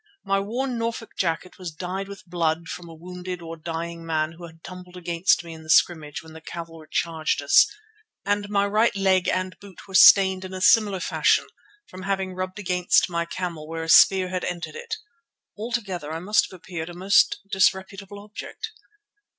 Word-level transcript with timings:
My 0.25 0.39
worn 0.39 0.79
Norfolk 0.79 1.11
jacket 1.15 1.59
was 1.59 1.69
dyed 1.69 2.07
with 2.07 2.25
blood 2.25 2.69
from 2.69 2.89
a 2.89 2.93
wounded 2.95 3.39
or 3.39 3.55
dying 3.55 4.03
man 4.03 4.31
who 4.31 4.47
had 4.47 4.63
tumbled 4.63 4.97
against 4.97 5.43
me 5.43 5.53
in 5.53 5.61
the 5.61 5.69
scrimmage 5.69 6.23
when 6.23 6.33
the 6.33 6.41
cavalry 6.41 6.87
charged 6.89 7.39
us, 7.39 7.67
and 8.25 8.49
my 8.49 8.65
right 8.65 8.95
leg 8.95 9.27
and 9.29 9.59
boot 9.59 9.87
were 9.87 9.93
stained 9.93 10.43
in 10.43 10.55
a 10.55 10.59
similar 10.61 10.99
fashion 11.01 11.45
from 11.87 12.01
having 12.01 12.33
rubbed 12.33 12.57
against 12.57 13.11
my 13.11 13.25
camel 13.25 13.67
where 13.67 13.83
a 13.83 13.89
spear 13.89 14.29
had 14.29 14.43
entered 14.43 14.73
it. 14.75 14.95
Altogether 15.55 16.11
I 16.11 16.17
must 16.19 16.49
have 16.49 16.57
appeared 16.57 16.89
a 16.89 16.95
most 16.95 17.37
disreputable 17.51 18.17
object. 18.23 18.71